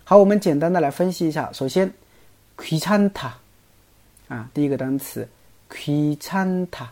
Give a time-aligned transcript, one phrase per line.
[0.03, 1.52] 好，我们简单的来分析一下。
[1.52, 1.92] 首先，
[2.58, 3.31] 귀찮다
[4.28, 5.28] 啊，第一个单词，
[5.72, 6.89] 귀찮 다，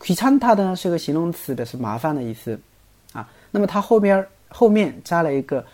[0.00, 2.60] 귀찮다呢是个形容词，表示麻烦的意思
[3.12, 3.30] 啊。
[3.52, 4.26] 那么它后边。
[4.52, 5.64] 后面加了一个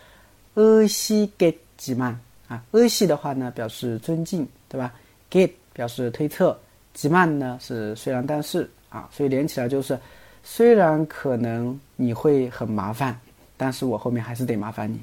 [0.55, 4.93] 阿西给吉曼啊，阿西的话呢表示尊敬，对吧？
[5.31, 6.57] get 表示推测，
[6.93, 9.99] 吉曼呢是虽然但是啊，所以连起来就是
[10.43, 13.19] 虽然可能你会很麻烦，
[13.57, 14.97] 但是我后面还是得麻烦你，